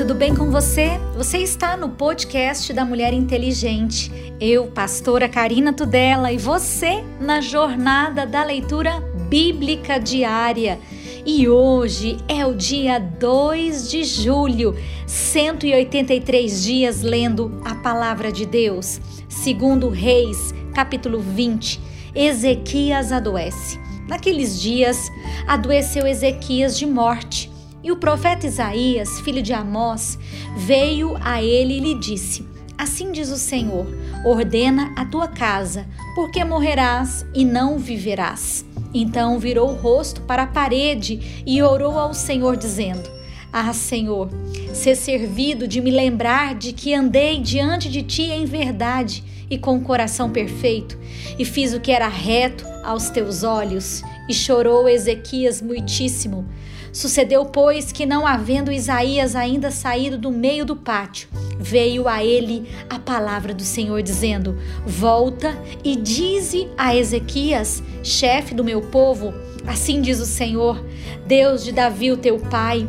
tudo 0.00 0.14
bem 0.14 0.34
com 0.34 0.50
você? 0.50 0.98
Você 1.14 1.36
está 1.36 1.76
no 1.76 1.90
podcast 1.90 2.72
da 2.72 2.86
Mulher 2.86 3.12
Inteligente. 3.12 4.10
Eu, 4.40 4.66
pastora 4.68 5.28
Karina 5.28 5.74
Tudela, 5.74 6.32
e 6.32 6.38
você 6.38 7.04
na 7.20 7.42
jornada 7.42 8.24
da 8.24 8.42
leitura 8.42 8.98
bíblica 9.28 9.98
diária. 9.98 10.78
E 11.26 11.46
hoje 11.46 12.16
é 12.26 12.46
o 12.46 12.54
dia 12.54 12.98
2 12.98 13.90
de 13.90 14.02
julho, 14.04 14.74
183 15.06 16.64
dias 16.64 17.02
lendo 17.02 17.60
a 17.62 17.74
palavra 17.74 18.32
de 18.32 18.46
Deus. 18.46 18.98
Segundo 19.28 19.90
Reis, 19.90 20.54
capítulo 20.72 21.20
20, 21.20 21.78
Ezequias 22.14 23.12
adoece. 23.12 23.78
Naqueles 24.08 24.58
dias, 24.62 25.12
adoeceu 25.46 26.06
Ezequias 26.06 26.78
de 26.78 26.86
morte 26.86 27.50
e 27.82 27.90
o 27.90 27.96
profeta 27.96 28.46
Isaías, 28.46 29.20
filho 29.20 29.42
de 29.42 29.52
Amós, 29.52 30.18
veio 30.56 31.16
a 31.20 31.42
ele 31.42 31.74
e 31.74 31.80
lhe 31.80 31.94
disse: 31.98 32.46
Assim 32.76 33.12
diz 33.12 33.30
o 33.30 33.36
Senhor: 33.36 33.86
ordena 34.24 34.92
a 34.96 35.04
tua 35.04 35.28
casa, 35.28 35.86
porque 36.14 36.42
morrerás 36.44 37.26
e 37.34 37.44
não 37.44 37.78
viverás. 37.78 38.64
Então 38.92 39.38
virou 39.38 39.70
o 39.70 39.74
rosto 39.74 40.22
para 40.22 40.44
a 40.44 40.46
parede 40.46 41.42
e 41.46 41.62
orou 41.62 41.98
ao 41.98 42.14
Senhor, 42.14 42.56
dizendo: 42.56 43.08
Ah, 43.52 43.72
Senhor, 43.72 44.30
ser 44.72 44.96
servido 44.96 45.68
de 45.68 45.80
me 45.80 45.90
lembrar 45.90 46.54
de 46.54 46.72
que 46.72 46.94
andei 46.94 47.38
diante 47.40 47.88
de 47.88 48.02
ti 48.02 48.22
em 48.22 48.46
verdade 48.46 49.24
e 49.50 49.58
com 49.58 49.76
o 49.76 49.82
coração 49.82 50.30
perfeito, 50.30 50.98
e 51.38 51.44
fiz 51.44 51.74
o 51.74 51.80
que 51.80 51.92
era 51.92 52.08
reto 52.08 52.64
aos 52.84 53.10
teus 53.10 53.42
olhos. 53.42 54.02
E 54.28 54.34
chorou 54.34 54.88
Ezequias 54.88 55.60
muitíssimo. 55.60 56.46
Sucedeu, 56.92 57.44
pois, 57.46 57.92
que 57.92 58.04
não 58.04 58.26
havendo 58.26 58.72
Isaías 58.72 59.36
ainda 59.36 59.70
saído 59.70 60.18
do 60.18 60.30
meio 60.30 60.64
do 60.64 60.74
pátio, 60.74 61.28
veio 61.58 62.08
a 62.08 62.24
ele 62.24 62.68
a 62.88 62.98
palavra 62.98 63.54
do 63.54 63.62
Senhor, 63.62 64.02
dizendo: 64.02 64.58
Volta 64.84 65.56
e 65.84 65.94
dize 65.94 66.68
a 66.76 66.94
Ezequias, 66.94 67.82
chefe 68.02 68.54
do 68.54 68.64
meu 68.64 68.80
povo, 68.80 69.32
assim 69.66 70.00
diz 70.00 70.18
o 70.18 70.26
Senhor, 70.26 70.84
Deus 71.26 71.62
de 71.62 71.70
Davi, 71.70 72.10
o 72.10 72.16
teu 72.16 72.38
pai 72.40 72.88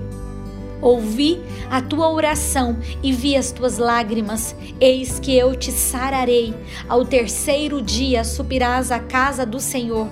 Ouvi 0.82 1.40
a 1.70 1.82
tua 1.82 2.10
oração 2.10 2.78
e 3.04 3.12
vi 3.12 3.36
as 3.36 3.52
tuas 3.52 3.78
lágrimas. 3.78 4.56
Eis 4.80 5.20
que 5.20 5.38
eu 5.38 5.56
te 5.56 5.72
sararei. 5.72 6.54
Ao 6.90 7.06
terceiro 7.06 7.82
dia 7.82 8.24
subirás 8.24 8.92
à 8.92 9.00
casa 9.00 9.46
do 9.46 9.60
Senhor 9.60 10.08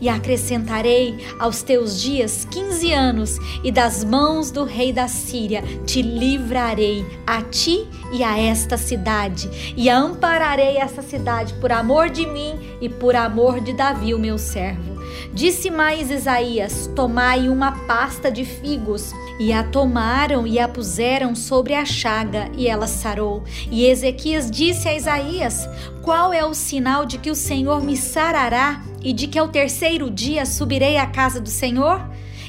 e 0.00 0.08
acrescentarei 0.08 1.18
aos 1.38 1.62
teus 1.62 2.00
dias 2.00 2.46
quinze 2.50 2.92
anos, 2.92 3.38
e 3.62 3.70
das 3.70 4.04
mãos 4.04 4.50
do 4.50 4.64
rei 4.64 4.92
da 4.92 5.08
Síria 5.08 5.62
te 5.84 6.02
livrarei, 6.02 7.04
a 7.26 7.42
ti 7.42 7.86
e 8.12 8.22
a 8.22 8.38
esta 8.38 8.76
cidade, 8.76 9.50
e 9.76 9.88
ampararei 9.88 10.76
essa 10.76 11.02
cidade 11.02 11.54
por 11.54 11.72
amor 11.72 12.08
de 12.10 12.26
mim 12.26 12.54
e 12.80 12.88
por 12.88 13.16
amor 13.16 13.60
de 13.60 13.72
Davi, 13.72 14.14
o 14.14 14.18
meu 14.18 14.38
servo. 14.38 14.93
Disse 15.32 15.70
mais 15.70 16.10
Isaías: 16.10 16.90
Tomai 16.94 17.48
uma 17.48 17.72
pasta 17.86 18.30
de 18.30 18.44
figos. 18.44 19.12
E 19.38 19.52
a 19.52 19.64
tomaram 19.64 20.46
e 20.46 20.60
a 20.60 20.68
puseram 20.68 21.34
sobre 21.34 21.74
a 21.74 21.84
chaga, 21.84 22.48
e 22.56 22.68
ela 22.68 22.86
sarou. 22.86 23.42
E 23.68 23.84
Ezequias 23.84 24.48
disse 24.50 24.88
a 24.88 24.94
Isaías: 24.94 25.68
Qual 26.02 26.32
é 26.32 26.44
o 26.44 26.54
sinal 26.54 27.04
de 27.04 27.18
que 27.18 27.30
o 27.30 27.34
Senhor 27.34 27.82
me 27.82 27.96
sarará 27.96 28.82
e 29.02 29.12
de 29.12 29.26
que 29.26 29.38
ao 29.38 29.48
terceiro 29.48 30.10
dia 30.10 30.46
subirei 30.46 30.96
à 30.96 31.06
casa 31.06 31.40
do 31.40 31.50
Senhor? 31.50 32.00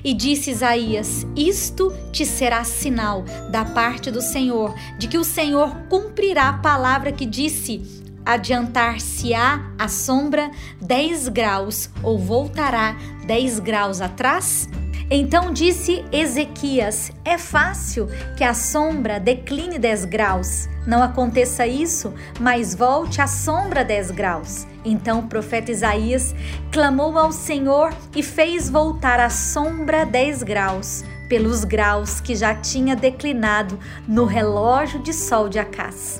E 0.03 0.13
disse 0.13 0.51
Isaías: 0.51 1.25
Isto 1.35 1.91
te 2.11 2.23
será 2.23 2.63
sinal 2.63 3.23
da 3.49 3.65
parte 3.65 4.11
do 4.11 4.21
Senhor, 4.21 4.75
de 4.99 5.07
que 5.07 5.17
o 5.17 5.23
Senhor 5.23 5.75
cumprirá 5.89 6.49
a 6.49 6.57
palavra 6.59 7.11
que 7.11 7.25
disse: 7.25 8.04
adiantar-se-á 8.25 9.61
a 9.77 9.87
sombra 9.87 10.51
10 10.81 11.27
graus 11.29 11.89
ou 12.01 12.17
voltará 12.17 12.97
10 13.25 13.59
graus 13.59 14.01
atrás? 14.01 14.67
Então 15.09 15.53
disse 15.53 16.03
Ezequias: 16.11 17.11
É 17.23 17.37
fácil 17.37 18.09
que 18.35 18.43
a 18.43 18.53
sombra 18.53 19.19
decline 19.19 19.77
10 19.77 20.05
graus. 20.05 20.67
Não 20.87 21.01
aconteça 21.01 21.65
isso, 21.67 22.13
mas 22.39 22.73
volte 22.73 23.21
a 23.21 23.27
sombra 23.27 23.83
10 23.83 24.11
graus. 24.11 24.65
Então 24.83 25.19
o 25.19 25.27
profeta 25.27 25.71
Isaías 25.71 26.33
clamou 26.71 27.17
ao 27.17 27.31
Senhor 27.31 27.93
e 28.15 28.23
fez 28.23 28.69
voltar 28.69 29.19
a 29.19 29.29
sombra 29.29 30.05
10 30.05 30.43
graus, 30.43 31.03
pelos 31.29 31.63
graus 31.63 32.19
que 32.19 32.35
já 32.35 32.55
tinha 32.55 32.95
declinado 32.95 33.79
no 34.07 34.25
relógio 34.25 34.99
de 35.01 35.13
sol 35.13 35.49
de 35.49 35.59
Acás 35.59 36.19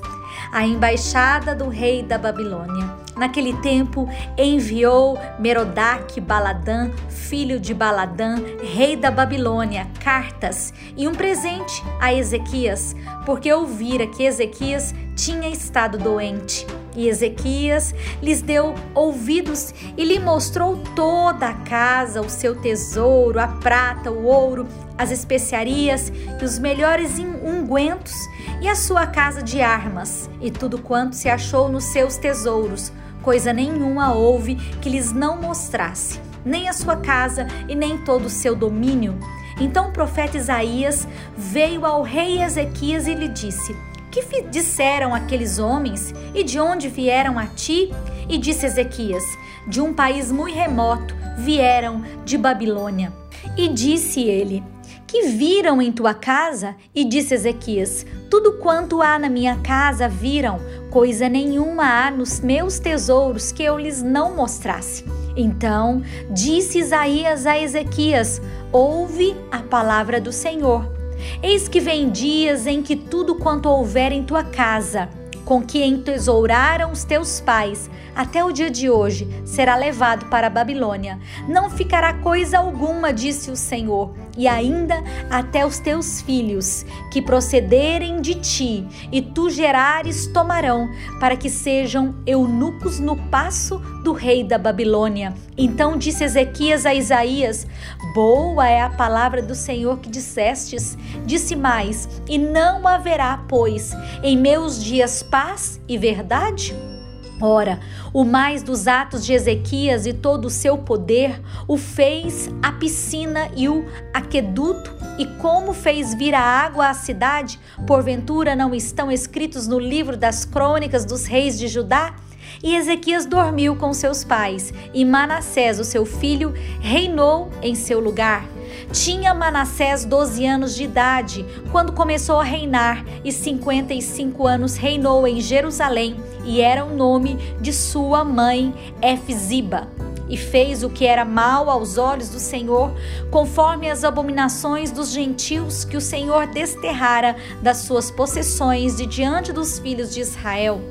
a 0.56 0.66
embaixada 0.66 1.54
do 1.54 1.68
rei 1.68 2.02
da 2.02 2.18
Babilônia. 2.18 2.96
Naquele 3.18 3.54
tempo, 3.58 4.08
enviou 4.38 5.20
Merodach 5.38 6.18
Baladã, 6.22 6.92
filho 7.10 7.60
de 7.60 7.74
Baladã, 7.74 8.36
rei 8.64 8.96
da 8.96 9.12
Babilônia, 9.12 9.86
cartas 10.02 10.74
e 10.96 11.10
um 11.10 11.12
presente 11.12 11.84
a 12.00 12.14
Ezequias, 12.14 12.96
porque 13.26 13.52
ouvira 13.52 14.08
que 14.08 14.24
Ezequias 14.24 14.96
tinha 15.14 15.50
estado 15.50 15.98
doente. 15.98 16.66
E 16.96 17.08
Ezequias 17.08 17.94
lhes 18.22 18.42
deu 18.42 18.74
ouvidos 18.94 19.74
e 19.98 20.06
lhe 20.06 20.20
mostrou 20.20 20.78
toda 20.96 21.48
a 21.48 21.54
casa, 21.54 22.22
o 22.22 22.30
seu 22.30 22.56
tesouro, 22.56 23.40
a 23.40 23.48
prata, 23.48 24.12
o 24.12 24.26
ouro, 24.26 24.68
as 24.98 25.12
especiarias 25.12 26.12
e 26.42 26.44
os 26.44 26.58
melhores 26.58 27.20
ungüentos 27.20 28.14
e 28.62 28.68
a 28.68 28.76
sua 28.76 29.06
casa 29.06 29.44
de 29.44 29.62
armas, 29.62 30.30
e 30.42 30.50
tudo 30.50 30.80
quanto 30.80 31.16
se 31.16 31.28
achou 31.28 31.68
nos 31.68 31.86
seus 31.86 32.18
tesouros, 32.18 32.92
coisa 33.22 33.52
nenhuma 33.52 34.14
houve 34.14 34.56
que 34.82 34.90
lhes 34.90 35.12
não 35.12 35.42
mostrasse, 35.42 36.20
nem 36.46 36.70
a 36.70 36.74
sua 36.74 36.96
casa 36.96 37.48
e 37.68 37.76
nem 37.76 37.98
todo 37.98 38.26
o 38.26 38.30
seu 38.30 38.56
domínio. 38.56 39.18
Então 39.60 39.90
o 39.90 39.92
profeta 39.92 40.38
Isaías 40.38 41.08
veio 41.36 41.86
ao 41.86 42.02
rei 42.02 42.42
Ezequias 42.42 43.08
e 43.08 43.14
lhe 43.14 43.28
disse: 43.28 43.76
Que 44.16 44.44
disseram 44.44 45.14
aqueles 45.14 45.60
homens 45.60 46.14
e 46.34 46.42
de 46.42 46.58
onde 46.58 46.88
vieram 46.88 47.38
a 47.38 47.48
ti? 47.48 47.92
E 48.30 48.38
disse 48.38 48.66
Ezequias: 48.66 49.26
De 49.68 49.82
um 49.82 49.94
país 49.94 50.32
muito 50.32 50.56
remoto 50.56 51.14
vieram 51.38 52.02
de 52.24 52.38
Babilônia. 52.38 53.12
E 53.58 53.68
disse 53.68 54.22
ele: 54.22 54.64
que 55.06 55.24
viram 55.28 55.82
em 55.82 55.92
tua 55.92 56.14
casa? 56.14 56.78
E 56.94 57.04
disse 57.04 57.34
Ezequias: 57.34 58.06
Tudo 58.30 58.54
quanto 58.54 59.02
há 59.02 59.20
na 59.20 59.28
minha 59.28 59.58
casa 59.58 60.08
viram, 60.08 60.60
coisa 60.90 61.28
nenhuma 61.28 61.84
há 61.84 62.10
nos 62.10 62.40
meus 62.40 62.80
tesouros 62.80 63.52
que 63.52 63.64
eu 63.64 63.78
lhes 63.78 64.02
não 64.02 64.34
mostrasse. 64.34 65.04
Então 65.36 66.02
disse 66.32 66.80
Isaías 66.80 67.46
a 67.46 67.60
Ezequias: 67.60 68.42
Ouve 68.72 69.36
a 69.52 69.60
palavra 69.60 70.22
do 70.22 70.32
Senhor. 70.32 70.95
Eis 71.42 71.68
que 71.68 71.80
vem 71.80 72.10
dias 72.10 72.68
em 72.68 72.82
que 72.82 72.96
tudo 72.96 73.36
quanto 73.36 73.70
houver 73.70 74.12
em 74.12 74.24
tua 74.24 74.44
casa, 74.44 75.10
com 75.46 75.62
que 75.62 75.84
entesouraram 75.84 76.92
os 76.92 77.04
teus 77.04 77.40
pais, 77.40 77.90
até 78.16 78.44
o 78.44 78.52
dia 78.52 78.72
de 78.72 78.90
hoje, 78.90 79.28
será 79.46 79.76
levado 79.76 80.26
para 80.26 80.48
a 80.48 80.50
Babilônia. 80.50 81.20
Não 81.48 81.70
ficará 81.70 82.14
coisa 82.14 82.58
alguma, 82.58 83.14
disse 83.14 83.52
o 83.52 83.56
Senhor, 83.56 84.14
e 84.38 84.48
ainda 84.48 84.96
até 85.30 85.66
os 85.66 85.80
teus 85.80 86.22
filhos, 86.22 86.86
que 87.12 87.22
procederem 87.22 88.22
de 88.22 88.36
ti, 88.36 88.88
e 89.12 89.22
tu 89.22 89.50
gerares, 89.50 90.28
tomarão, 90.28 90.90
para 91.20 91.36
que 91.36 91.50
sejam 91.50 92.16
eunucos 92.26 93.00
no 93.00 93.16
passo 93.30 93.80
do 94.04 94.14
rei 94.14 94.44
da 94.44 94.58
Babilônia. 94.58 95.34
Então 95.58 95.98
disse 95.98 96.24
Ezequias 96.24 96.86
a 96.86 96.94
Isaías: 96.94 97.66
Boa 98.14 98.68
é 98.68 98.82
a 98.82 98.90
palavra 98.90 99.42
do 99.42 99.56
Senhor 99.56 100.00
que 100.00 100.10
dissestes. 100.10 100.98
Disse 101.26 101.56
mais: 101.56 102.08
E 102.28 102.38
não 102.38 102.88
haverá, 102.88 103.44
pois, 103.48 103.94
em 104.24 104.38
meus 104.38 104.84
dias 104.84 105.24
paz 105.24 105.80
e 105.88 105.98
verdade? 105.98 106.95
Ora, 107.42 107.82
o 108.14 108.24
mais 108.24 108.64
dos 108.64 108.88
atos 108.88 109.26
de 109.26 109.34
Ezequias 109.34 110.06
e 110.06 110.14
todo 110.14 110.46
o 110.46 110.50
seu 110.50 110.78
poder 110.78 111.42
o 111.68 111.78
fez 111.78 112.50
a 112.64 112.72
piscina 112.72 113.50
e 113.56 113.68
o 113.68 113.86
aqueduto, 114.14 114.94
e 115.18 115.26
como 115.42 115.74
fez 115.74 116.14
vir 116.14 116.34
a 116.34 116.40
água 116.40 116.88
à 116.88 116.94
cidade, 116.94 117.60
porventura 117.86 118.56
não 118.56 118.74
estão 118.74 119.12
escritos 119.12 119.68
no 119.68 119.80
livro 119.80 120.16
das 120.16 120.46
crônicas 120.46 121.04
dos 121.04 121.26
reis 121.26 121.60
de 121.60 121.68
Judá? 121.68 122.16
E 122.64 122.76
Ezequias 122.76 123.26
dormiu 123.26 123.76
com 123.76 123.94
seus 123.94 124.24
pais, 124.24 124.74
e 124.94 125.04
Manassés, 125.04 125.78
o 125.80 125.84
seu 125.84 126.06
filho, 126.06 126.54
reinou 126.80 127.50
em 127.62 127.76
seu 127.76 128.00
lugar. 128.00 128.55
Tinha 128.92 129.34
Manassés 129.34 130.06
12 130.06 130.46
anos 130.46 130.76
de 130.76 130.84
idade 130.84 131.46
quando 131.72 131.94
começou 131.94 132.40
a 132.40 132.44
reinar, 132.44 133.06
e 133.24 133.32
55 133.32 134.48
anos 134.48 134.76
reinou 134.76 135.28
em 135.28 135.42
Jerusalém, 135.42 136.16
e 136.46 136.62
era 136.62 136.86
o 136.86 136.96
nome 136.96 137.38
de 137.60 137.74
sua 137.74 138.24
mãe 138.24 138.74
Efziba. 139.02 139.88
E 140.30 140.38
fez 140.38 140.84
o 140.84 140.90
que 140.90 141.06
era 141.06 141.24
mal 141.24 141.70
aos 141.70 141.98
olhos 141.98 142.30
do 142.30 142.40
Senhor, 142.40 142.92
conforme 143.30 143.90
as 143.90 144.04
abominações 144.04 144.92
dos 144.92 145.12
gentios 145.12 145.84
que 145.86 145.98
o 145.98 146.02
Senhor 146.02 146.48
desterrara 146.48 147.36
das 147.62 147.78
suas 147.78 148.10
possessões 148.10 148.98
de 148.98 149.06
diante 149.06 149.54
dos 149.54 149.80
filhos 149.80 150.14
de 150.14 150.22
Israel. 150.22 150.82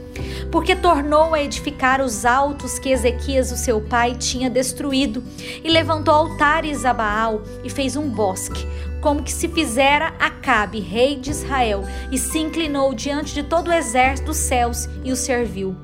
Porque 0.51 0.77
tornou 0.77 1.35
a 1.35 1.43
edificar 1.43 2.01
os 2.01 2.25
altos 2.25 2.79
que 2.79 2.91
Ezequias, 2.91 3.51
o 3.51 3.57
seu 3.57 3.81
pai, 3.81 4.15
tinha 4.15 4.49
destruído, 4.49 5.23
e 5.63 5.69
levantou 5.69 6.15
altares 6.15 6.85
a 6.85 6.95
Baal 6.95 7.43
e 7.65 7.71
fez 7.71 7.97
um 7.97 8.09
bosque 8.09 8.65
como 9.05 9.23
que 9.23 9.31
se 9.31 9.49
fizera 9.49 10.15
Acabe, 10.19 10.81
rei 10.81 11.17
de 11.17 11.31
Israel, 11.31 11.85
e 12.11 12.17
se 12.17 12.39
inclinou 12.39 12.95
diante 12.95 13.35
de 13.35 13.43
todo 13.43 13.69
o 13.69 13.73
exército 13.73 14.29
dos 14.29 14.39
céus 14.39 14.89
e 15.05 15.13
o 15.13 15.17
serviu 15.17 15.77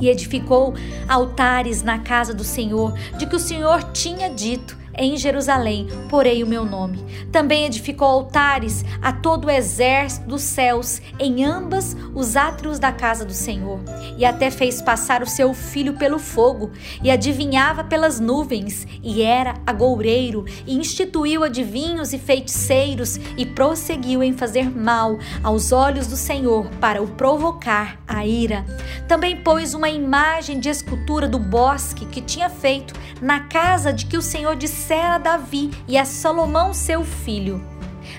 e 0.00 0.08
edificou 0.08 0.74
altares 1.08 1.82
na 1.82 1.98
casa 1.98 2.32
do 2.32 2.44
Senhor, 2.44 2.92
de 3.16 3.26
que 3.26 3.36
o 3.36 3.40
Senhor 3.40 3.82
tinha 3.92 4.28
dito: 4.28 4.76
em 4.98 5.16
Jerusalém 5.16 5.86
porei 6.10 6.42
o 6.42 6.46
meu 6.46 6.64
nome. 6.64 6.98
Também 7.30 7.64
edificou 7.64 8.08
altares 8.08 8.84
a 9.00 9.12
todo 9.12 9.46
o 9.46 9.50
exército 9.50 10.26
dos 10.26 10.42
céus 10.42 11.00
em 11.18 11.44
ambas 11.44 11.96
os 12.14 12.36
átrios 12.36 12.78
da 12.78 12.90
casa 12.90 13.24
do 13.24 13.32
Senhor. 13.32 13.80
E 14.16 14.24
até 14.24 14.50
fez 14.50 14.82
passar 14.82 15.22
o 15.22 15.26
seu 15.26 15.54
filho 15.54 15.94
pelo 15.94 16.18
fogo, 16.18 16.70
e 17.02 17.10
adivinhava 17.10 17.84
pelas 17.84 18.18
nuvens, 18.18 18.86
e 19.02 19.22
era 19.22 19.54
agoureiro, 19.66 20.44
e 20.66 20.76
instituiu 20.76 21.44
adivinhos 21.44 22.12
e 22.12 22.18
feiticeiros, 22.18 23.16
e 23.36 23.46
prosseguiu 23.46 24.22
em 24.22 24.32
fazer 24.32 24.68
mal 24.68 25.18
aos 25.42 25.70
olhos 25.70 26.06
do 26.06 26.16
Senhor 26.16 26.68
para 26.80 27.02
o 27.02 27.06
provocar 27.06 28.00
a 28.06 28.26
ira. 28.26 28.64
Também 29.06 29.36
pôs 29.36 29.74
uma 29.74 29.88
imagem 29.88 30.58
de 30.58 30.68
escultura 30.68 31.28
do 31.28 31.38
bosque 31.38 32.06
que 32.06 32.20
tinha 32.20 32.50
feito 32.50 32.94
na 33.20 33.40
casa 33.40 33.92
de 33.92 34.06
que 34.06 34.16
o 34.16 34.22
Senhor 34.22 34.56
dissera 34.88 35.16
a 35.16 35.18
Davi 35.18 35.70
e 35.86 35.98
a 35.98 36.04
Salomão 36.06 36.72
seu 36.72 37.04
filho. 37.04 37.62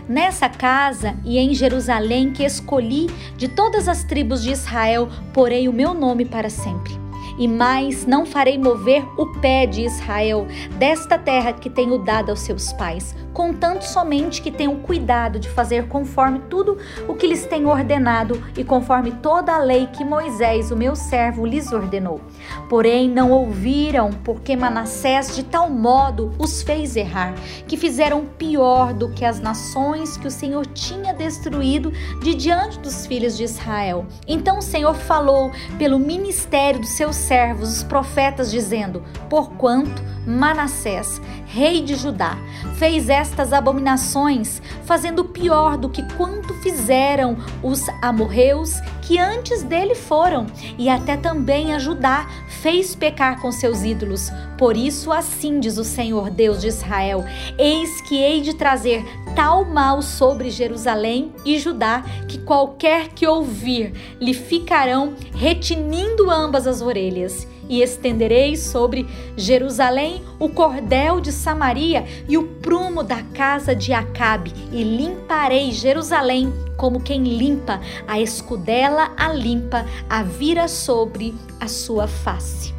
Nessa 0.08 0.48
casa 0.48 1.18
e 1.26 1.40
em 1.40 1.52
Jerusalém 1.52 2.32
que 2.32 2.44
escolhi 2.44 3.08
de 3.36 3.48
todas 3.48 3.88
as 3.88 4.04
tribos 4.04 4.44
de 4.44 4.52
Israel, 4.52 5.10
porei 5.34 5.68
o 5.68 5.74
meu 5.74 5.96
nome 5.96 6.26
para 6.26 6.48
sempre. 6.48 6.99
E 7.40 7.48
mais 7.48 8.06
não 8.06 8.26
farei 8.26 8.58
mover 8.58 9.04
o 9.18 9.26
pé 9.40 9.66
de 9.66 9.86
Israel 9.86 10.46
desta 10.78 11.18
terra 11.18 11.54
que 11.54 11.70
tenho 11.70 11.98
dado 11.98 12.30
aos 12.30 12.42
seus 12.42 12.74
pais, 12.74 13.16
contanto 13.34 13.84
somente 13.84 14.42
que 14.42 14.52
tenham 14.52 14.76
cuidado 14.76 15.40
de 15.40 15.48
fazer 15.48 15.88
conforme 15.88 16.40
tudo 16.50 16.78
o 17.08 17.14
que 17.14 17.26
lhes 17.26 17.46
tenho 17.46 17.70
ordenado 17.70 18.44
e 18.58 18.64
conforme 18.66 19.12
toda 19.12 19.54
a 19.54 19.58
lei 19.58 19.88
que 19.88 20.04
Moisés, 20.04 20.70
o 20.70 20.76
meu 20.76 20.96
servo, 20.96 21.46
lhes 21.46 21.72
ordenou. 21.72 22.20
Porém, 22.68 23.08
não 23.08 23.32
ouviram, 23.32 24.12
porque 24.24 24.58
Manassés 24.58 25.34
de 25.34 25.44
tal 25.44 25.70
modo 25.70 26.34
os 26.38 26.62
fez 26.62 26.98
errar, 26.98 27.34
que 27.66 27.78
fizeram 27.78 28.26
pior 28.26 28.94
do 28.94 29.10
que 29.10 29.24
as 29.24 29.40
nações 29.40 30.18
que 30.18 30.28
o 30.28 30.32
Senhor 30.32 30.66
tinha 30.66 31.14
destruído 31.14 31.94
de 32.22 32.36
diante 32.36 32.80
dos 32.80 33.06
filhos 33.06 33.38
de 33.38 33.46
Israel. 33.46 34.06
Então 34.28 34.58
o 34.58 34.62
Senhor 34.62 34.96
falou 34.96 35.52
pelo 35.78 35.98
ministério 35.98 36.82
dos 36.82 36.90
seus 36.90 37.16
servos, 37.30 37.78
os 37.78 37.84
profetas, 37.84 38.50
dizendo: 38.50 39.04
Porquanto 39.30 40.02
Manassés, 40.26 41.22
rei 41.46 41.84
de 41.84 41.94
Judá, 41.94 42.36
fez 42.76 43.08
estas 43.08 43.54
abominações, 43.54 44.60
fazendo 44.84 45.24
pior 45.24 45.78
do 45.78 45.90
que 45.90 46.02
quanto 46.16 46.56
fizeram 46.56 47.38
os 47.62 47.88
amorreus 48.02 48.80
que 49.04 49.20
antes 49.20 49.62
dele 49.62 49.94
foram, 49.94 50.48
e 50.78 50.90
até 50.90 51.16
também 51.16 51.74
a 51.74 51.78
Judá 51.78 52.28
fez 52.48 52.96
pecar 52.96 53.40
com 53.40 53.52
seus 53.52 53.84
ídolos. 53.84 54.32
Por 54.60 54.76
isso, 54.76 55.10
assim 55.14 55.58
diz 55.62 55.78
o 55.78 55.86
Senhor 55.86 56.30
Deus 56.30 56.60
de 56.60 56.68
Israel: 56.68 57.24
Eis 57.58 58.02
que 58.02 58.18
hei 58.18 58.42
de 58.42 58.54
trazer 58.54 59.06
tal 59.34 59.64
mal 59.64 60.02
sobre 60.02 60.50
Jerusalém 60.50 61.32
e 61.46 61.58
Judá 61.58 62.04
que 62.28 62.38
qualquer 62.40 63.08
que 63.08 63.26
ouvir 63.26 63.94
lhe 64.20 64.34
ficarão 64.34 65.14
retinindo 65.34 66.30
ambas 66.30 66.68
as 66.68 66.82
orelhas 66.82 67.48
e 67.70 67.82
estenderei 67.82 68.58
sobre 68.58 69.08
Jerusalém 69.38 70.24
o 70.38 70.50
cordel 70.50 71.22
de 71.22 71.32
Samaria 71.32 72.06
e 72.28 72.38
o 72.38 72.44
prumo 72.44 73.02
da 73.02 73.24
casa 73.24 73.74
de 73.74 73.94
Acabe, 73.94 74.52
e 74.74 74.84
limparei 74.84 75.72
Jerusalém 75.72 76.52
como 76.76 77.00
quem 77.00 77.24
limpa 77.24 77.80
a 78.06 78.20
escudela 78.20 79.14
a 79.16 79.32
limpa 79.32 79.86
a 80.10 80.22
vira 80.22 80.68
sobre 80.68 81.34
a 81.62 81.68
sua 81.70 82.08
face 82.08 82.79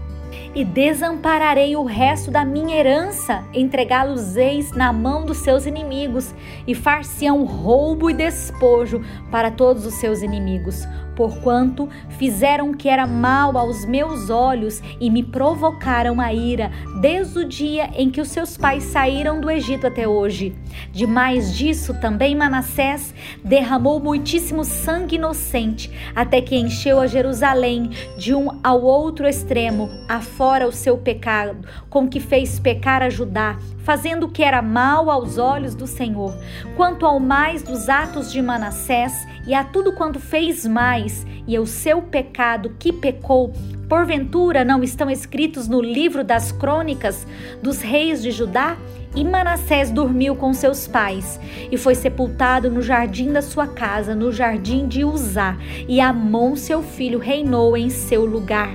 e 0.55 0.65
desampararei 0.65 1.77
o 1.77 1.85
resto 1.85 2.31
da 2.31 2.45
minha 2.45 2.77
herança, 2.77 3.45
entregá-los-eis 3.53 4.73
na 4.73 4.93
mão 4.93 5.25
dos 5.25 5.39
seus 5.39 5.67
inimigos, 5.67 6.35
e 6.67 6.75
far-se-ão 6.75 7.45
roubo 7.45 8.11
e 8.11 8.15
despojo 8.15 9.01
para 9.31 9.51
todos 9.51 9.87
os 9.87 9.95
seus 9.95 10.23
inimigos 10.23 10.87
porquanto 11.21 11.87
fizeram 12.17 12.71
o 12.71 12.75
que 12.75 12.89
era 12.89 13.07
mal 13.07 13.59
aos 13.59 13.85
meus 13.85 14.31
olhos 14.31 14.81
e 14.99 15.11
me 15.11 15.23
provocaram 15.23 16.19
a 16.19 16.33
ira, 16.33 16.71
desde 16.99 17.41
o 17.41 17.45
dia 17.45 17.91
em 17.95 18.11
que 18.11 18.23
os 18.23 18.29
seus 18.29 18.57
pais 18.57 18.85
saíram 18.85 19.39
do 19.39 19.51
Egito 19.51 19.87
até 19.87 20.09
hoje. 20.09 20.55
Demais 20.91 21.55
disso, 21.55 21.93
também 22.01 22.35
Manassés 22.35 23.13
derramou 23.45 24.01
muitíssimo 24.01 24.65
sangue 24.65 25.17
inocente, 25.17 25.93
até 26.17 26.41
que 26.41 26.57
encheu 26.57 26.99
a 26.99 27.07
Jerusalém 27.07 27.91
de 28.17 28.35
um 28.35 28.59
ao 28.65 28.81
outro 28.81 29.29
extremo, 29.29 29.91
afora 30.09 30.67
o 30.67 30.73
seu 30.73 30.97
pecado, 30.97 31.69
com 31.91 32.09
que 32.09 32.19
fez 32.19 32.59
pecar 32.59 33.03
a 33.03 33.11
Judá, 33.11 33.59
fazendo 33.85 34.27
o 34.27 34.29
que 34.29 34.43
era 34.43 34.63
mal 34.63 35.11
aos 35.11 35.39
olhos 35.39 35.75
do 35.75 35.87
Senhor. 35.87 36.35
Quanto 36.77 37.07
ao 37.07 37.19
mais 37.21 37.63
dos 37.63 37.89
atos 37.89 38.33
de 38.33 38.41
Manassés, 38.41 39.27
e 39.47 39.55
a 39.55 39.65
tudo 39.65 39.93
quanto 39.93 40.19
fez 40.19 40.67
mais, 40.67 41.27
e 41.47 41.59
o 41.59 41.67
seu 41.67 42.03
pecado 42.03 42.77
que 42.79 42.93
pecou, 42.93 43.53
porventura 43.89 44.65
não 44.65 44.85
estão 44.85 45.11
escritos 45.11 45.67
no 45.67 45.81
livro 45.81 46.23
das 46.23 46.53
crônicas 46.53 47.27
dos 47.61 47.81
reis 47.81 48.23
de 48.23 48.31
Judá? 48.31 48.77
E 49.17 49.25
Manassés 49.25 49.91
dormiu 49.91 50.37
com 50.37 50.55
seus 50.55 50.87
pais 50.87 51.41
e 51.73 51.77
foi 51.77 51.97
sepultado 51.97 52.71
no 52.71 52.81
jardim 52.81 53.33
da 53.33 53.43
sua 53.43 53.67
casa, 53.67 54.15
no 54.15 54.31
jardim 54.31 54.87
de 54.87 55.05
Uzá, 55.05 55.57
e 55.89 56.01
Amon, 56.01 56.55
seu 56.55 56.81
filho, 56.81 57.19
reinou 57.19 57.77
em 57.77 57.91
seu 57.91 58.25
lugar. 58.25 58.71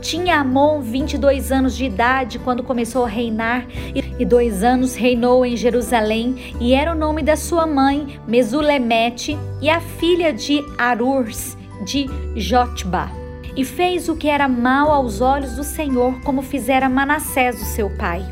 Tinha 0.00 0.40
Amon 0.40 0.80
22 0.80 1.52
anos 1.52 1.76
de 1.76 1.84
idade 1.84 2.40
quando 2.40 2.64
começou 2.64 3.04
a 3.04 3.08
reinar, 3.08 3.64
e 3.94 4.02
dois 4.24 4.62
anos 4.62 4.94
reinou 4.94 5.44
em 5.44 5.56
Jerusalém, 5.56 6.54
e 6.60 6.72
era 6.74 6.92
o 6.92 6.98
nome 6.98 7.22
da 7.22 7.36
sua 7.36 7.66
mãe, 7.66 8.18
Mesulemete, 8.26 9.36
e 9.60 9.68
a 9.68 9.80
filha 9.80 10.32
de 10.32 10.64
Arurs, 10.78 11.56
de 11.84 12.06
Jotba. 12.34 13.10
E 13.56 13.64
fez 13.64 14.08
o 14.08 14.16
que 14.16 14.28
era 14.28 14.48
mal 14.48 14.90
aos 14.90 15.20
olhos 15.20 15.56
do 15.56 15.64
Senhor, 15.64 16.20
como 16.22 16.42
fizera 16.42 16.88
Manassés, 16.88 17.60
o 17.60 17.64
seu 17.64 17.90
pai 17.90 18.24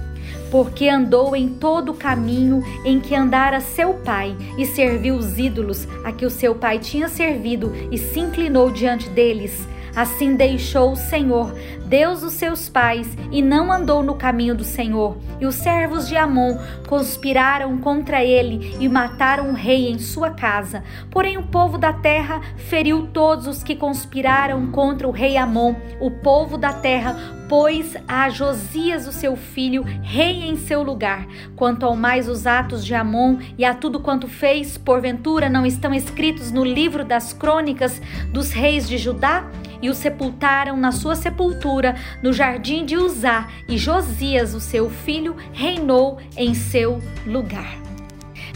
porque 0.55 0.89
andou 0.89 1.35
em 1.35 1.49
todo 1.49 1.91
o 1.91 1.97
caminho 1.97 2.63
em 2.85 3.01
que 3.01 3.13
andara 3.13 3.59
seu 3.59 3.95
pai 3.95 4.37
e 4.57 4.65
serviu 4.65 5.17
os 5.17 5.37
ídolos 5.37 5.89
a 6.05 6.13
que 6.13 6.25
o 6.25 6.31
seu 6.31 6.55
pai 6.55 6.79
tinha 6.79 7.09
servido 7.09 7.73
e 7.91 7.99
se 7.99 8.21
inclinou 8.21 8.71
diante 8.71 9.09
deles. 9.09 9.67
Assim 9.95 10.35
deixou 10.35 10.93
o 10.93 10.97
Senhor, 10.97 11.55
Deus 11.87 12.23
dos 12.23 12.33
seus 12.33 12.69
pais, 12.69 13.07
e 13.31 13.41
não 13.41 13.73
andou 13.73 14.03
no 14.03 14.15
caminho 14.15 14.55
do 14.55 14.65
Senhor. 14.65 15.17
E 15.41 15.47
os 15.47 15.55
servos 15.55 16.09
de 16.09 16.17
Amon 16.17 16.59
conspiraram 16.89 17.79
contra 17.79 18.25
ele 18.25 18.77
e 18.81 18.89
mataram 18.89 19.51
o 19.51 19.55
rei 19.55 19.89
em 19.89 19.99
sua 19.99 20.31
casa. 20.31 20.83
Porém, 21.11 21.39
o 21.39 21.47
povo 21.47 21.79
da 21.79 21.93
terra 21.93 22.41
feriu 22.57 23.07
todos 23.13 23.47
os 23.47 23.63
que 23.63 23.77
conspiraram 23.77 24.71
contra 24.73 25.07
o 25.07 25.13
rei 25.13 25.37
Amon. 25.37 25.75
O 26.01 26.11
povo 26.11 26.59
da 26.59 26.73
terra 26.73 27.17
pôs 27.49 27.97
a 28.09 28.29
Josias, 28.31 29.07
o 29.07 29.13
seu 29.13 29.37
filho, 29.37 29.85
rei 30.03 30.49
em 30.49 30.57
seu 30.57 30.83
lugar. 30.83 31.27
Quanto 31.55 31.87
ao 31.87 31.95
mais 31.95 32.29
os 32.29 32.47
atos 32.47 32.85
de 32.85 32.95
Amon 32.95 33.39
e 33.57 33.65
a 33.65 33.75
tudo 33.75 34.01
quanto 34.01 34.27
fez, 34.27 34.77
porventura 34.77 35.49
não 35.49 35.65
estão 35.65 35.95
escritos 35.95 36.51
no 36.51 36.65
livro 36.65 37.05
das 37.05 37.33
crônicas 37.33 38.01
dos 38.33 38.51
reis 38.51 38.89
de 38.89 38.99
Judá? 38.99 39.49
E 39.85 39.91
o 39.91 39.95
sepultaram 39.95 40.79
na 40.79 40.91
sua 40.91 41.15
sepultura 41.15 41.95
no 42.23 42.33
jardim 42.33 42.87
de 42.87 42.97
Uzá, 42.97 43.49
e 43.69 43.77
Josias, 43.77 44.55
o 44.55 44.61
seu 44.61 44.89
filho, 44.89 45.37
reinou 45.53 46.17
em 46.39 46.55
seu 46.55 47.03
lugar. 47.27 47.77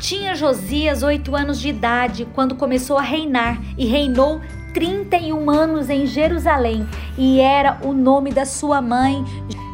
Tinha 0.00 0.34
Josias 0.34 1.02
oito 1.02 1.36
anos 1.36 1.60
de 1.60 1.68
idade 1.68 2.26
quando 2.34 2.54
começou 2.54 2.96
a 2.96 3.02
reinar 3.02 3.60
e 3.76 3.84
reinou 3.84 4.40
31 4.72 5.50
anos 5.50 5.90
em 5.90 6.06
Jerusalém 6.06 6.88
e 7.18 7.40
era 7.40 7.78
o 7.84 7.92
nome 7.92 8.32
da 8.32 8.46
sua 8.46 8.80
mãe, 8.80 9.22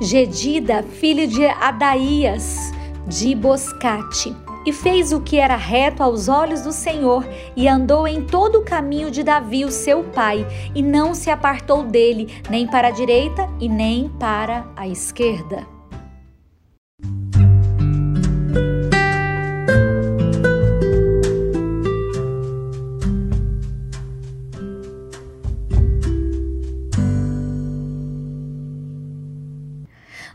Gedida, 0.03 0.83
filho 0.83 1.29
de 1.29 1.47
Adaías, 1.47 2.73
de 3.07 3.33
Boscate. 3.33 4.44
E 4.67 4.73
fez 4.73 5.13
o 5.13 5.21
que 5.21 5.39
era 5.39 5.57
reto 5.57 6.03
aos 6.03 6.29
olhos 6.29 6.63
do 6.63 6.73
Senhor, 6.73 7.27
e 7.55 7.69
andou 7.69 8.09
em 8.09 8.23
todo 8.23 8.61
o 8.61 8.65
caminho 8.65 9.11
de 9.11 9.23
Davi, 9.23 9.65
o 9.65 9.71
seu 9.71 10.05
pai, 10.05 10.47
e 10.75 10.83
não 10.83 11.15
se 11.15 11.31
apartou 11.31 11.83
dele, 11.83 12.43
nem 12.49 12.67
para 12.67 12.89
a 12.89 12.91
direita 12.91 13.49
e 13.61 13.69
nem 13.69 14.09
para 14.09 14.67
a 14.75 14.89
esquerda. 14.89 15.67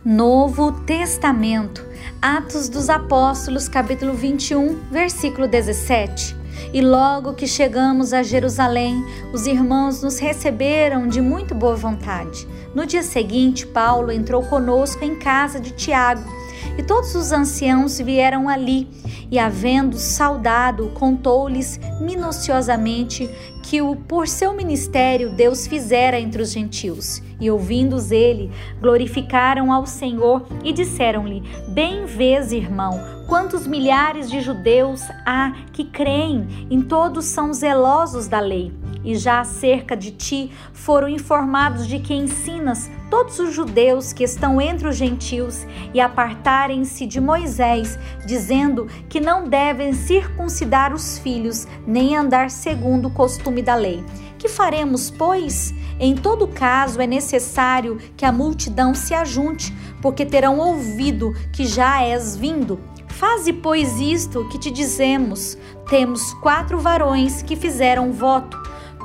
Novo 0.06 0.72
Testamento 0.86 1.89
Atos 2.22 2.68
dos 2.68 2.90
Apóstolos, 2.90 3.70
capítulo 3.70 4.14
21, 4.14 4.78
versículo 4.92 5.48
17. 5.48 6.36
E 6.74 6.82
logo 6.82 7.34
que 7.34 7.48
chegamos 7.48 8.12
a 8.12 8.22
Jerusalém, 8.22 9.02
os 9.32 9.48
irmãos 9.48 10.04
nos 10.04 10.20
receberam 10.20 11.08
de 11.08 11.22
muito 11.22 11.56
boa 11.56 11.78
vontade. 11.78 12.46
No 12.76 12.86
dia 12.86 13.04
seguinte, 13.04 13.66
Paulo 13.66 14.12
entrou 14.12 14.44
conosco 14.44 15.06
em 15.06 15.16
casa 15.16 15.62
de 15.62 15.72
Tiago, 15.72 16.30
e 16.78 16.84
todos 16.84 17.16
os 17.16 17.32
anciãos 17.32 17.98
vieram 18.00 18.50
ali, 18.50 18.86
e 19.32 19.38
havendo 19.38 19.98
saudado, 19.98 20.90
contou-lhes 20.96 21.80
minuciosamente 22.02 23.30
que 23.64 23.82
o 23.82 23.96
por 23.96 24.28
seu 24.28 24.54
ministério 24.54 25.30
Deus 25.30 25.68
fizera 25.68 26.20
entre 26.20 26.42
os 26.42 26.52
gentios. 26.52 27.22
E 27.40 27.50
ouvindo-os 27.50 28.12
ele, 28.12 28.52
glorificaram 28.82 29.72
ao 29.72 29.86
Senhor 29.86 30.46
e 30.64 30.74
disseram-lhe: 30.74 31.44
Bem 31.70 32.06
vês, 32.06 32.52
irmão, 32.52 33.00
quantos 33.28 33.68
milhares 33.68 34.30
de 34.30 34.42
judeus 34.42 35.04
há 35.26 35.54
que 35.72 35.86
creem, 35.86 36.68
em 36.70 36.82
todos 36.82 37.26
são 37.26 37.54
zelosos 37.54 38.28
da 38.28 38.40
lei. 38.40 38.74
E 39.04 39.16
já 39.16 39.40
acerca 39.40 39.96
de 39.96 40.12
ti 40.12 40.52
foram 40.74 41.08
informados 41.08 41.88
de 41.88 42.00
que 42.00 42.14
ensinas 42.14 42.90
todos 43.10 43.40
os 43.40 43.54
judeus 43.54 44.14
que 44.14 44.24
estão 44.24 44.62
entre 44.62 44.88
os 44.88 44.96
gentios 44.96 45.66
e 45.94 46.00
apartarem-se 46.00 47.06
de 47.06 47.20
Moisés, 47.20 47.98
dizendo 48.26 48.88
que 49.10 49.20
não 49.20 49.48
devem 49.48 49.94
circuncidar 49.94 50.94
os 50.94 51.18
filhos, 51.18 51.68
nem 51.86 52.16
andar 52.16 52.50
segundo 52.50 53.08
o 53.08 53.12
costume 53.12 53.62
da 53.62 53.76
lei. 53.76 54.04
Que 54.38 54.48
faremos, 54.48 55.10
pois? 55.10 55.74
Em 56.00 56.16
todo 56.16 56.48
caso, 56.48 57.02
é 57.02 57.08
necessário 57.08 57.98
que 58.16 58.24
a 58.24 58.32
multidão 58.32 58.94
se 58.94 59.14
ajunte, 59.14 59.76
porque 60.02 60.26
terão 60.26 60.60
ouvido 60.60 61.34
que 61.52 61.66
já 61.66 62.02
és 62.02 62.38
vindo. 62.38 62.80
Faze, 63.10 63.52
pois, 63.52 64.00
isto 64.00 64.48
que 64.48 64.58
te 64.58 64.72
dizemos: 64.72 65.58
temos 65.90 66.34
quatro 66.36 66.80
varões 66.80 67.42
que 67.42 67.58
fizeram 67.58 68.14
voto 68.14 68.58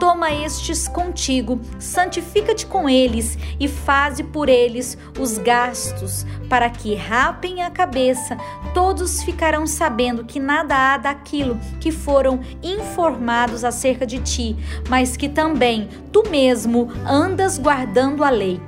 Toma 0.05 0.31
estes 0.31 0.87
contigo, 0.87 1.59
santifica-te 1.79 2.67
com 2.67 2.91
eles 2.91 3.39
e 3.59 3.67
faze 3.67 4.23
por 4.23 4.51
eles 4.51 4.99
os 5.19 5.39
gastos, 5.39 6.27
para 6.47 6.69
que 6.69 6.95
rapem 6.95 7.63
a 7.63 7.71
cabeça. 7.71 8.37
Todos 8.75 9.23
ficarão 9.23 9.67
sabendo 9.67 10.23
que 10.23 10.39
nada 10.39 10.77
há 10.77 10.99
daquilo 10.99 11.59
que 11.81 11.91
foram 11.91 12.41
informados 12.63 13.65
acerca 13.65 14.05
de 14.05 14.19
ti, 14.19 14.55
mas 14.91 15.17
que 15.17 15.27
também 15.27 15.89
tu 16.13 16.23
mesmo 16.29 16.93
andas 17.07 17.57
guardando 17.57 18.23
a 18.23 18.29
lei. 18.29 18.61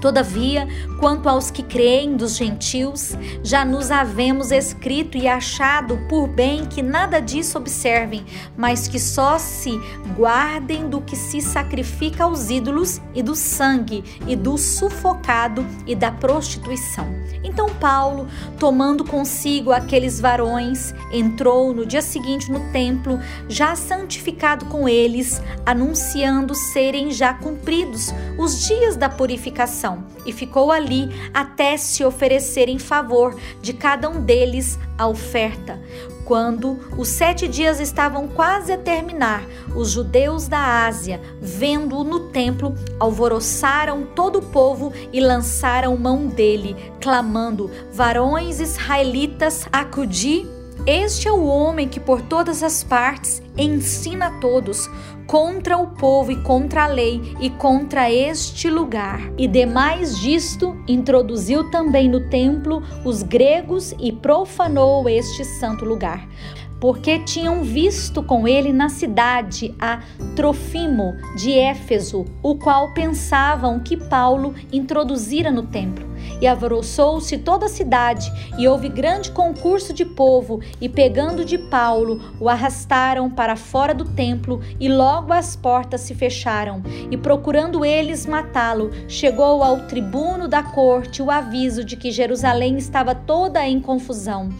Todavia, 0.00 0.68
quanto 1.00 1.28
aos 1.28 1.50
que 1.50 1.62
creem 1.62 2.16
dos 2.16 2.36
gentios, 2.36 3.16
já 3.42 3.64
nos 3.64 3.90
havemos 3.90 4.50
escrito 4.50 5.16
e 5.16 5.26
achado 5.26 5.98
por 6.08 6.28
bem 6.28 6.66
que 6.66 6.82
nada 6.82 7.20
disso 7.20 7.58
observem, 7.58 8.24
mas 8.56 8.86
que 8.86 8.98
só 8.98 9.38
se 9.38 9.70
guardem 10.16 10.88
do 10.88 11.00
que 11.00 11.16
se 11.16 11.40
sacrifica 11.40 12.24
aos 12.24 12.50
ídolos 12.50 13.00
e 13.14 13.22
do 13.22 13.34
sangue 13.34 14.04
e 14.26 14.36
do 14.36 14.58
sufocado 14.58 15.66
e 15.86 15.94
da 15.94 16.12
prostituição. 16.12 17.06
Então 17.42 17.68
Paulo, 17.80 18.26
tomando 18.58 19.04
consigo 19.04 19.72
aqueles 19.72 20.20
varões, 20.20 20.94
entrou 21.12 21.72
no 21.72 21.86
dia 21.86 22.02
seguinte 22.02 22.50
no 22.50 22.60
templo, 22.70 23.18
já 23.48 23.74
santificado 23.74 24.66
com 24.66 24.88
eles, 24.88 25.40
anunciando 25.64 26.54
serem 26.54 27.10
já 27.10 27.32
cumpridos 27.34 28.12
os 28.38 28.66
dias 28.66 28.96
da 28.96 29.08
purificação 29.08 29.85
e 30.24 30.32
ficou 30.32 30.72
ali 30.72 31.08
até 31.32 31.76
se 31.76 32.04
oferecer 32.04 32.68
em 32.68 32.78
favor 32.78 33.36
de 33.60 33.72
cada 33.72 34.08
um 34.08 34.20
deles 34.20 34.78
a 34.98 35.06
oferta. 35.06 35.80
Quando 36.24 36.78
os 36.98 37.08
sete 37.08 37.46
dias 37.46 37.78
estavam 37.78 38.26
quase 38.26 38.72
a 38.72 38.78
terminar, 38.78 39.44
os 39.76 39.90
judeus 39.90 40.48
da 40.48 40.86
Ásia, 40.86 41.20
vendo-o 41.40 42.02
no 42.02 42.30
templo, 42.30 42.74
alvoroçaram 42.98 44.04
todo 44.04 44.40
o 44.40 44.42
povo 44.42 44.92
e 45.12 45.20
lançaram 45.20 45.96
mão 45.96 46.26
dele, 46.26 46.74
clamando: 47.00 47.70
Varões 47.92 48.58
israelitas, 48.58 49.66
acudi 49.72 50.46
este 50.84 51.28
é 51.28 51.32
o 51.32 51.46
homem 51.46 51.88
que 51.88 51.98
por 51.98 52.20
todas 52.20 52.62
as 52.62 52.84
partes 52.84 53.42
ensina 53.56 54.26
a 54.26 54.40
todos 54.40 54.88
contra 55.26 55.76
o 55.76 55.88
povo 55.88 56.30
e 56.30 56.42
contra 56.42 56.84
a 56.84 56.86
lei 56.86 57.20
e 57.40 57.50
contra 57.50 58.10
este 58.10 58.68
lugar. 58.68 59.20
E 59.36 59.48
demais 59.48 60.18
disto, 60.18 60.76
introduziu 60.86 61.70
também 61.70 62.08
no 62.08 62.28
templo 62.28 62.82
os 63.04 63.22
gregos 63.22 63.94
e 63.98 64.12
profanou 64.12 65.08
este 65.08 65.44
santo 65.44 65.84
lugar 65.84 66.28
porque 66.80 67.18
tinham 67.20 67.62
visto 67.62 68.22
com 68.22 68.46
ele 68.46 68.72
na 68.72 68.88
cidade 68.88 69.74
a 69.80 70.02
Trofimo 70.34 71.14
de 71.36 71.52
Éfeso, 71.52 72.24
o 72.42 72.56
qual 72.56 72.92
pensavam 72.92 73.80
que 73.80 73.96
Paulo 73.96 74.54
introduzira 74.72 75.50
no 75.50 75.62
templo. 75.62 76.06
E 76.40 76.46
alvoroçou-se 76.46 77.38
toda 77.38 77.66
a 77.66 77.68
cidade, 77.68 78.30
e 78.58 78.68
houve 78.68 78.88
grande 78.88 79.30
concurso 79.30 79.92
de 79.92 80.04
povo, 80.04 80.60
e 80.80 80.88
pegando 80.88 81.44
de 81.44 81.56
Paulo, 81.56 82.20
o 82.40 82.48
arrastaram 82.48 83.30
para 83.30 83.56
fora 83.56 83.94
do 83.94 84.04
templo, 84.04 84.60
e 84.78 84.88
logo 84.88 85.32
as 85.32 85.56
portas 85.56 86.02
se 86.02 86.14
fecharam. 86.14 86.82
E 87.10 87.16
procurando 87.16 87.84
eles 87.84 88.26
matá-lo, 88.26 88.90
chegou 89.08 89.62
ao 89.62 89.86
tribuno 89.86 90.46
da 90.46 90.62
corte 90.62 91.22
o 91.22 91.30
aviso 91.30 91.84
de 91.84 91.96
que 91.96 92.10
Jerusalém 92.10 92.76
estava 92.76 93.14
toda 93.14 93.66
em 93.66 93.80
confusão. 93.80 94.50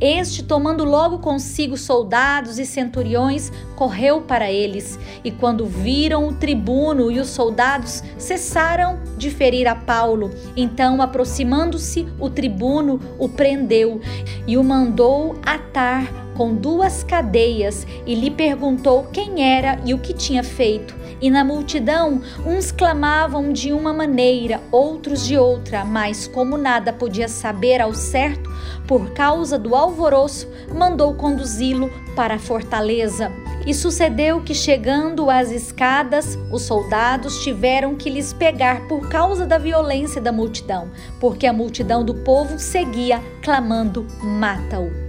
Este, 0.00 0.42
tomando 0.42 0.84
logo 0.84 1.18
consigo 1.18 1.76
soldados 1.76 2.58
e 2.58 2.66
centuriões, 2.66 3.50
correu 3.74 4.20
para 4.20 4.50
eles, 4.50 4.98
e 5.24 5.30
quando 5.30 5.64
viram 5.64 6.28
o 6.28 6.34
tribuno 6.34 7.10
e 7.10 7.18
os 7.18 7.28
soldados, 7.28 8.02
cessaram 8.18 8.98
de 9.16 9.30
ferir 9.30 9.66
a 9.66 9.74
Paulo. 9.74 10.30
Então, 10.56 11.00
aproximando-se, 11.16 12.06
o 12.20 12.28
tribuno 12.28 13.00
o 13.18 13.26
prendeu 13.26 14.02
e 14.46 14.58
o 14.58 14.62
mandou 14.62 15.34
atar 15.44 16.12
com 16.36 16.54
duas 16.54 17.02
cadeias 17.02 17.86
e 18.04 18.14
lhe 18.14 18.30
perguntou 18.30 19.04
quem 19.04 19.42
era 19.42 19.80
e 19.86 19.94
o 19.94 19.98
que 19.98 20.12
tinha 20.12 20.44
feito. 20.44 20.94
E 21.18 21.30
na 21.30 21.42
multidão, 21.42 22.20
uns 22.44 22.70
clamavam 22.70 23.50
de 23.50 23.72
uma 23.72 23.94
maneira, 23.94 24.60
outros 24.70 25.26
de 25.26 25.38
outra, 25.38 25.82
mas 25.86 26.28
como 26.28 26.58
nada 26.58 26.92
podia 26.92 27.28
saber 27.28 27.80
ao 27.80 27.94
certo, 27.94 28.50
por 28.86 29.12
causa 29.14 29.58
do 29.58 29.74
alvoroço, 29.74 30.46
mandou 30.74 31.14
conduzi-lo 31.14 31.90
para 32.14 32.34
a 32.34 32.38
fortaleza. 32.38 33.32
E 33.66 33.74
sucedeu 33.74 34.40
que, 34.40 34.54
chegando 34.54 35.28
às 35.28 35.50
escadas, 35.50 36.38
os 36.52 36.62
soldados 36.62 37.42
tiveram 37.42 37.96
que 37.96 38.08
lhes 38.08 38.32
pegar 38.32 38.86
por 38.86 39.08
causa 39.08 39.44
da 39.44 39.58
violência 39.58 40.20
da 40.20 40.30
multidão, 40.30 40.88
porque 41.18 41.48
a 41.48 41.52
multidão 41.52 42.04
do 42.04 42.14
povo 42.14 42.60
seguia 42.60 43.20
clamando: 43.42 44.06
mata-o. 44.22 45.04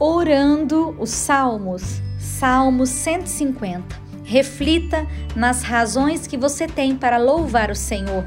Orando 0.00 0.96
os 0.98 1.10
Salmos, 1.10 2.02
Salmos 2.38 2.90
150. 2.90 4.00
Reflita 4.22 5.04
nas 5.34 5.64
razões 5.64 6.24
que 6.24 6.36
você 6.36 6.68
tem 6.68 6.94
para 6.94 7.18
louvar 7.18 7.68
o 7.68 7.74
Senhor. 7.74 8.24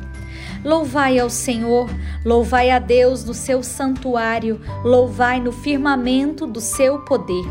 Louvai 0.66 1.18
ao 1.18 1.30
Senhor, 1.30 1.90
louvai 2.26 2.72
a 2.72 2.78
Deus 2.78 3.24
no 3.24 3.34
seu 3.34 3.64
santuário, 3.64 4.60
louvai 4.84 5.40
no 5.40 5.54
firmamento 5.54 6.46
do 6.46 6.60
seu 6.60 7.00
poder. 7.06 7.46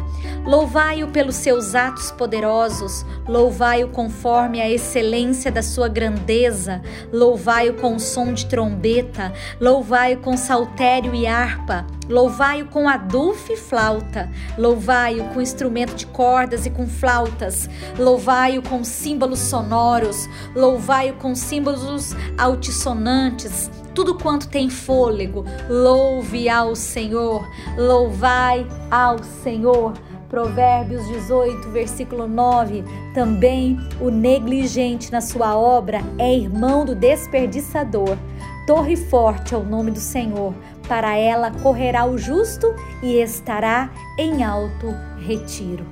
Louvai-o 0.45 1.09
pelos 1.09 1.37
seus 1.37 1.75
atos 1.75 2.11
poderosos, 2.11 3.07
louvai-o 3.27 3.89
conforme 3.89 4.61
a 4.61 4.69
excelência 4.69 5.51
da 5.51 5.63
sua 5.63 5.89
grandeza, 5.89 6.83
louvai-o 7.11 7.75
com 7.81 7.99
som 7.99 8.35
de 8.35 8.45
trombeta, 8.45 9.33
louvai-o 9.59 10.19
com 10.19 10.37
saltério 10.37 11.15
e 11.15 11.27
harpa, 11.27 11.87
louvai-o 12.11 12.67
com 12.67 12.89
adulfo 12.89 13.53
e 13.53 13.57
flauta, 13.57 14.29
louvai-o 14.59 15.25
com 15.33 15.41
instrumento 15.41 15.95
de 15.95 16.05
cordas 16.07 16.67
e 16.67 16.71
com 16.71 16.87
flautas, 16.87 17.71
louvai-o 17.97 18.63
com 18.63 18.83
símbolos 18.83 19.39
sonoros, 19.39 20.29
louvai-o 20.55 21.15
com 21.15 21.35
símbolos 21.35 22.15
altissonantes, 22.37 23.71
tudo 23.95 24.19
quanto 24.19 24.49
tem 24.49 24.69
fôlego, 24.69 25.45
louve 25.69 26.49
ao 26.49 26.75
Senhor, 26.75 27.49
louvai 27.79 28.67
ao 28.91 29.23
Senhor. 29.23 29.93
Provérbios 30.29 31.05
18, 31.09 31.71
versículo 31.71 32.29
9. 32.29 32.85
Também 33.13 33.77
o 34.01 34.11
negligente 34.11 35.11
na 35.11 35.21
sua 35.21 35.57
obra 35.57 36.01
é 36.19 36.33
irmão 36.33 36.85
do 36.85 36.95
desperdiçador. 36.95 38.17
torre 38.65 38.95
forte 38.95 39.55
é 39.55 39.59
o 39.59 39.65
nome 39.65 39.91
do 39.91 39.99
Senhor. 39.99 40.55
Para 40.91 41.17
ela 41.17 41.53
correrá 41.53 42.05
o 42.05 42.19
justo 42.19 42.75
e 43.01 43.19
estará 43.21 43.93
em 44.19 44.43
alto 44.43 44.89
retiro. 45.21 45.87